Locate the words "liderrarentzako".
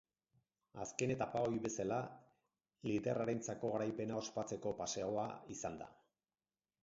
2.91-3.71